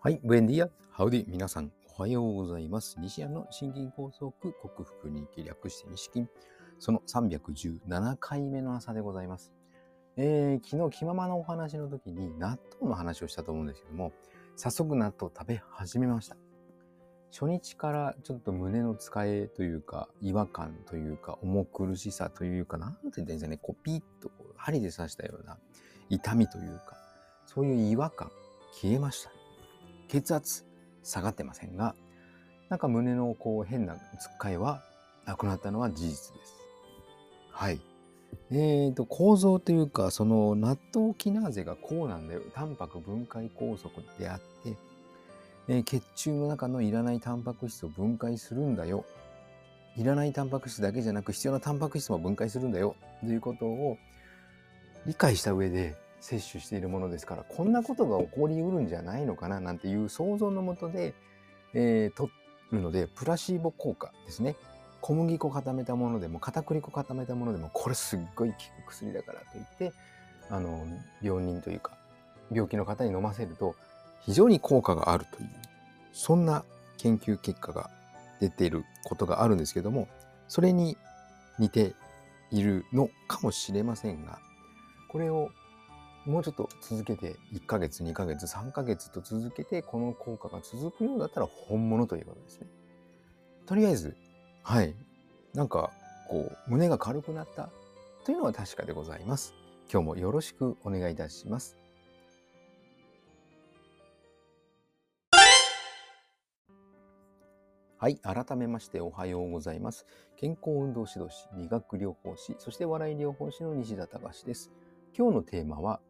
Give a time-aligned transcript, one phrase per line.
[0.00, 2.94] はい、ブエンディア、ハウディ、皆さん、おはようございます。
[3.00, 4.30] 西山の心筋梗塞
[4.62, 6.26] 克服に気略して西筋、
[6.78, 9.52] その317回目の朝でございます。
[10.16, 14.12] えー、昨日、気ままなお話の時に納豆の話をしたと思うんですけども、
[14.54, 16.36] 早速納豆を食べ始めました。
[17.32, 25.58] 初日からちょっと胸の使えというか、違和感というか、重苦しさというか、なんて言ったんですかね、こうピッとこう針で刺したような
[26.08, 26.96] 痛みというか、
[27.46, 28.30] そういう違和感、
[28.80, 29.37] 消えました。
[30.08, 30.64] 血圧
[31.02, 31.94] 下がってませんが、
[32.68, 34.82] なんか胸のこう変なつっかえは
[35.26, 36.54] なくなったのは事実です。
[37.50, 37.80] はい。
[38.50, 42.42] えーと、構造というか、その納豆キナーゼがこうなんだよ。
[42.54, 44.76] タンパク分解酵素であって、
[45.68, 49.04] えー血中の中のいらないタンパク質を分解するんだよ。
[49.96, 52.94] いらないタンパク質だけじゃなく必要なタンパク質も分解するんだよ。
[53.20, 53.98] ということを
[55.06, 61.14] 理解した上で摂取しているものですから、こんなことが起こりうるんじゃないのかななんていう想像のもとで、
[61.74, 62.30] えー、取
[62.72, 64.56] るので、プラシーボ効果ですね。
[65.00, 68.56] 小麦粉固めたものでも、片栗粉固めたものでも、これすっごい効
[68.86, 69.92] く薬だからといって、
[70.50, 70.86] あの、
[71.22, 71.96] 病人というか、
[72.50, 73.76] 病気の方に飲ませると、
[74.20, 75.48] 非常に効果があるという、
[76.12, 76.64] そんな
[76.96, 77.90] 研究結果が
[78.40, 80.08] 出ていることがあるんですけども、
[80.48, 80.96] それに
[81.58, 81.94] 似て
[82.50, 84.38] いるのかもしれませんが、
[85.08, 85.50] これを
[86.28, 92.66] もうちょっと続けて1ヶ月、2ヶ月、3ヶ月と続けてこの効果が続くようだったら本物ということですね。
[93.64, 94.14] とりあえず、
[94.62, 94.94] はい。
[95.54, 95.90] なんか、
[96.28, 97.70] こう、胸が軽くなった
[98.24, 99.54] というのは確かでございます。
[99.90, 101.78] 今日もよろしくお願いいたします。
[107.96, 108.16] はい。
[108.18, 110.04] 改めましておはようございます。
[110.36, 114.70] 健康運動指導士、理学療法士、そして笑い療法士の西田隆です。
[115.16, 116.00] 今日のテーマは、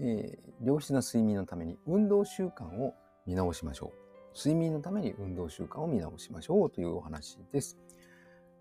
[0.00, 2.94] えー良質な睡眠のために運動習慣を
[3.26, 4.36] 見直しましょう。
[4.36, 7.78] 睡眠のために運動習慣を見直しましょうというお話です。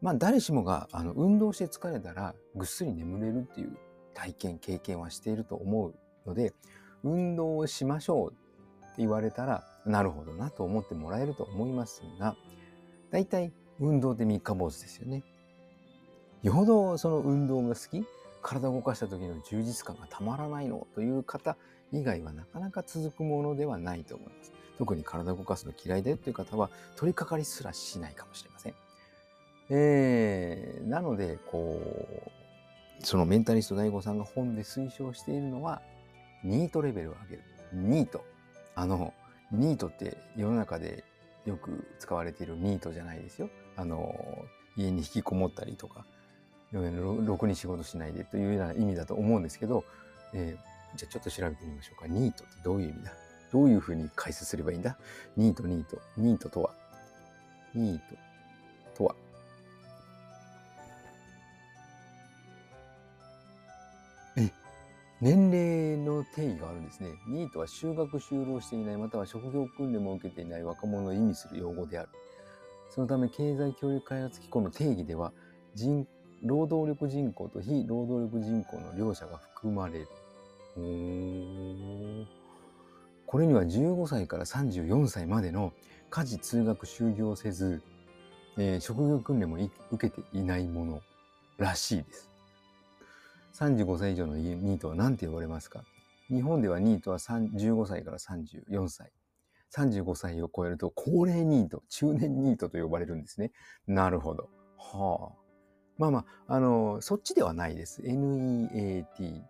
[0.00, 3.76] まあ誰しもがあの運動して疲れたらぐっすり眠れるっていう
[4.14, 5.94] 体験、経験はしていると思う
[6.26, 6.54] ので、
[7.02, 8.34] 運動をしましょうっ
[8.90, 12.36] て言われたら、なるほどなと思ってもらえると思いますが、
[13.10, 15.24] 大体運動って三日坊主ですよね。
[16.42, 18.06] よほどその運動が好き
[18.42, 21.56] 体を動かした時の充実感がたまらないのという方
[21.92, 24.52] 以外はなかなか続くものではないと思います。
[24.78, 28.74] 特に体を動かすの嫌いだよという方は取り掛かりすらしないかもしれません。
[29.70, 31.80] えー、なので、こ
[33.00, 35.82] う、そのメンタリスト DAIGO さんが本で推奨しているのは、
[36.44, 37.42] ニートレベルを上げる。
[37.72, 38.24] ニート。
[38.74, 39.12] あの、
[39.50, 41.04] ニートって世の中で
[41.44, 43.50] よく使われているニートじゃないですよ。
[43.76, 44.44] あの、
[44.76, 46.06] 家に引きこもったりとか、
[46.72, 49.84] ろろくに仕事しないでというような意味だと思うんですけど、
[50.34, 52.08] えーじゃあちょっと調べてみましょうか。
[52.08, 53.12] ニートってどういう意味だ？
[53.52, 54.96] どういうふうに解説すればいいんだ？
[55.36, 56.00] ニート、ニート。
[56.16, 56.70] ニートとは？
[57.74, 58.02] ニート
[58.96, 59.14] とは？
[64.38, 64.50] え、
[65.20, 67.10] 年齢の定義があるんですね。
[67.28, 72.08] ニートは就学就労していない、または職業訓練も受けていない若者を意味する用語である。
[72.88, 75.34] そのため、経済協力開発機構の定義では、
[75.74, 76.08] 人口
[76.42, 80.08] 労働力人口と非労働力人口の両者が含まれる。
[83.26, 85.72] これには15歳から34歳までの
[86.10, 87.82] 家事通学就業せず、
[88.56, 89.58] えー職業訓練も
[89.90, 91.02] 受けていないもの
[91.58, 92.30] らしいです。
[93.54, 95.84] 35歳以上のニートは何て呼ばれますか？
[96.28, 99.10] 日本ではニートは15歳から34歳。
[99.74, 103.52] 35歳を超えると高齢ニート、中年ニートと呼ばれるんですね。
[103.86, 104.48] なるほど。
[104.78, 105.47] はあ。
[105.98, 108.00] まあまあ、あの、そっちではないです。
[108.02, 109.42] NEAT。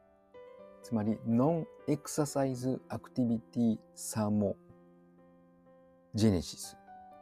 [0.82, 3.78] つまり、Non-Exercise Activity
[6.14, 6.76] Thermogenesis。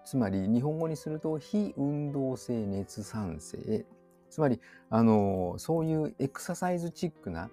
[0.04, 3.84] つまり、日本語にすると、非運動性熱産生。
[4.30, 4.60] つまり、
[4.90, 7.50] あの、そういうエクササイズチックな、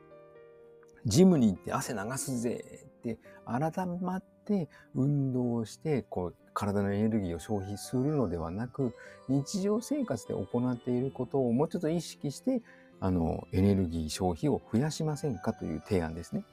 [1.06, 8.94] ジムに行って汗流すぜって、改まって運動して、こう、体のエネルギーを消費するのではなく、
[9.28, 12.62] 日常生活で行っていることをもうちょっと意識して、
[13.00, 16.46] あの、エネルギー消費を増やしませんかという提案ですね。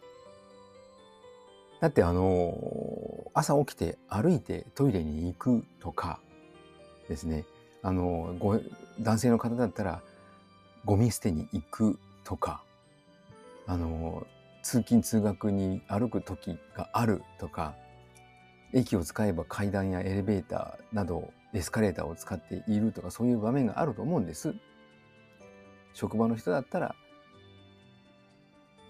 [1.80, 6.20] だってあの、朝起きて歩いてトイレに行くとか
[7.08, 7.44] ですね、
[7.82, 8.60] あの、ご
[9.00, 10.02] 男性の方だったら
[10.84, 12.62] ゴミ捨てに行くとか、
[13.66, 14.26] あの、
[14.62, 17.74] 通勤通学に歩く時があるとか、
[18.72, 24.54] 駅を使えば階段やエレベーターなどエスカレーターを使っているとかそういう場面があると思うんです。
[25.94, 26.94] 職場の人だったら、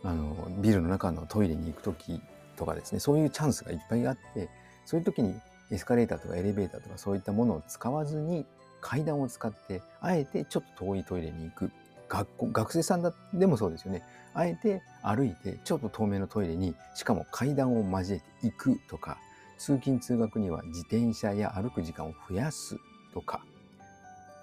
[0.02, 2.20] あの、ビルの中のトイレに行くとき
[2.56, 4.48] とかですね、そういうチャンスがいっぱいあって、
[4.84, 5.34] そういう時に
[5.70, 8.44] エスカレーターとかエレベーターとかそういったものを使わずに
[8.80, 11.70] 階段を使ってあえてちょっと遠いトイレに行く。
[12.08, 14.02] 学校学生さんだでもそうですよね。
[14.34, 19.18] あえて歩いてちょっと遠めのトイレにしかも階段を交えて行くとか
[19.60, 22.78] 通勤通学には自転車や歩く時間を増やす
[23.12, 23.44] とか、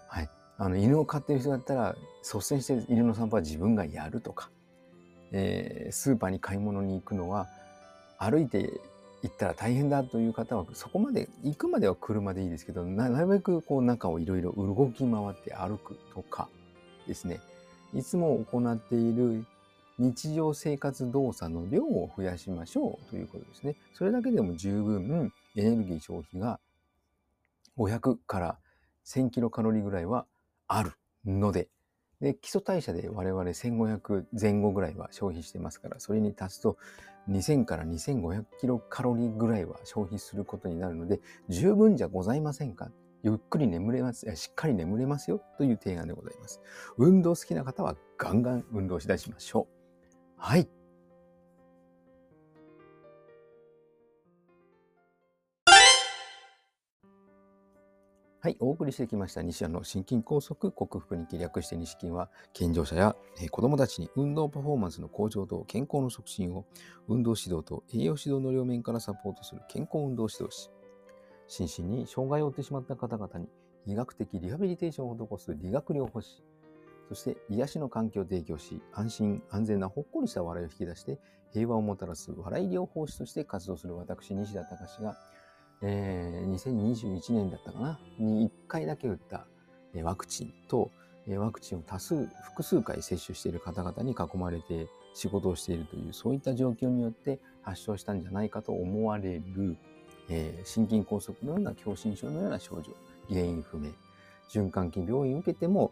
[0.07, 0.29] はい、
[0.59, 4.51] あの犬を飼ってる人だったら率先して犬の散歩は自分がやるとか、
[5.31, 7.47] えー、スーパーに買い物に行くのは
[8.19, 8.69] 歩いて
[9.23, 16.47] 行ったら大変だという方はそこまで行くまでは車でいいですけどなるべくこう中をいろいろ動き回って歩くとか
[17.07, 17.39] ですね。
[17.93, 19.45] いつも行っている
[19.99, 23.75] 日常生活動作の量を増やしましょうということですね。
[23.93, 26.59] それだけでも十分エネルギー消費が
[27.77, 28.57] 500から
[29.05, 30.25] 1000キロカロリーぐらいは
[30.67, 30.91] ある
[31.25, 31.67] ので、
[32.19, 36.77] で基礎代謝で我々1500前後ぐらいは消費してますから、それに足すと
[37.29, 42.89] 2000から2500キロカロリーぐらいは消費することになるので、十分じゃございませんか？
[43.23, 46.61] ゆっくり眠れます、しっかり眠れますよという提案でございます。
[46.97, 49.76] 運動好きな方はガンガン運動しだしましょう。
[50.37, 50.69] はい。
[58.39, 63.13] はい、お送りしてきました西矢の心筋梗塞克服に記略して西筋は健常者や、
[63.51, 66.65] 子どもたちに運動パフォーマンスの向上と健康の促進を
[67.09, 70.69] 運動指導と栄養指導の両面からサポートする健康運動指導士
[71.67, 73.49] 心身に障害を負ってしまった方々に
[73.85, 76.43] 医学的リハビリテーションを施す理学療法士
[77.07, 81.19] そして癒しの環境を提供し安心安全なほっこりした笑いを引き出して
[81.53, 85.15] 平和をもたらす笑い療法士として活動する私西田隆が
[85.81, 89.45] えー、2021年だったかなに1回だけ打った
[90.01, 90.91] ワクチンと
[91.27, 99.77] ワクチンを多数複数回接種している方々に囲まれて仕事をしているというそういった状況によって発症したんじゃないかと思われる、
[100.29, 102.93] えー、心筋梗塞のような狭心症のような症状
[103.29, 103.89] 原因不明
[104.49, 105.91] 循環器病院を受けても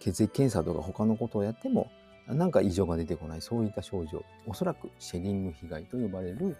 [0.00, 1.90] 血液検査とか他のことをやっても
[2.26, 6.56] なんか異常が出てこないそういった症状おそらくシェディング被害と呼ばれる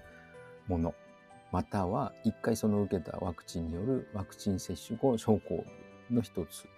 [0.69, 0.95] もの
[1.51, 5.65] または1回その受けたワクチンによるワクチン接種後症候
[6.09, 6.69] 群の一つ。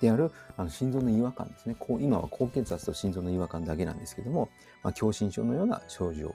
[0.00, 1.74] であるあの心臓の違和感ですね。
[1.78, 4.50] こう今は高血圧と心臓の違和感だけなんですけども、
[4.82, 6.34] まあ、狭心症のような症状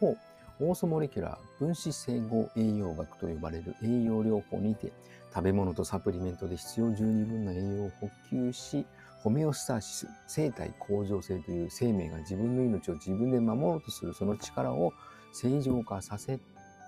[0.00, 0.16] を
[0.60, 4.92] オーソモレキュラー分子整合栄養学と呼ばれる栄養療法にて
[5.34, 8.84] 食べ物とサプリメントで必要十二分な栄養を補給し
[9.22, 14.94] ホメオスターシス、生体向上性という生命が自分の命を自分で守ろうとするその力を
[15.32, 16.38] 正常化させ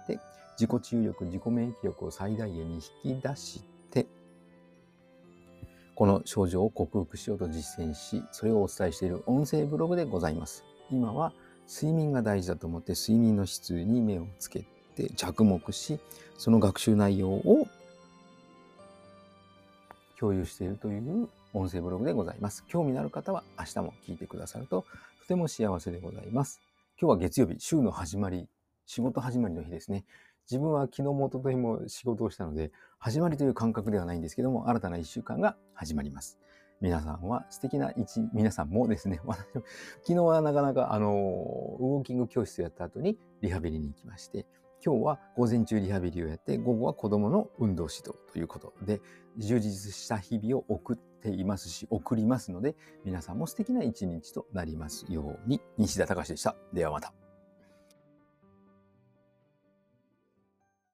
[0.06, 0.18] て、
[0.58, 4.06] 自己治癒力、自己免疫力を最大限に引き出して、
[5.94, 10.64] この症状を克服しようと実践し、それをお伝えしている音声ブログでございます。
[10.90, 11.34] 今は
[11.72, 15.98] 睡眠が大事だと思って睡眠の質に目をつけて着目し、
[16.36, 17.66] その学習内容を
[20.20, 22.62] 共有しているという音声ブログでございます。
[22.68, 24.84] 興味のある方は明日も聞いてくださると
[25.22, 26.60] とても幸せでございます。
[27.00, 28.48] 今日は月曜日、週の始まり、
[28.84, 30.04] 仕事始まりの日ですね。
[30.50, 36.38] 自分は昨日も一昨日も仕事をしたので、始まりという感覚ではないんですけども、新たな一週間が始まります。
[36.82, 39.20] 皆さんは素敵な一、皆さんもですね、
[40.02, 41.12] 昨日はなかなかあの、
[41.78, 44.46] ウォーキング教室をやった後にリハビリに行きまして、
[44.84, 49.00] 今日は午前中リハビリをやって、午後は子供の運動指導ということで、
[49.36, 52.74] 充実した日々を送っていますし、送りますので、
[53.04, 56.56] 皆さんも素敵な一日となりますように、西田隆でした。
[56.72, 57.14] ではまた。